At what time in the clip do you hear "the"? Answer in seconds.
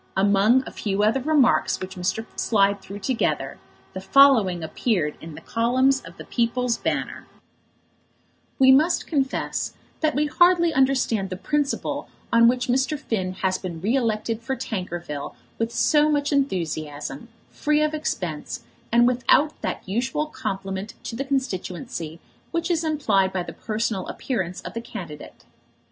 3.93-4.01, 5.35-5.41, 6.17-6.25, 11.29-11.35, 21.15-21.25, 23.43-23.53, 24.73-24.81